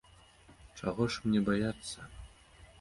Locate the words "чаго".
0.79-1.03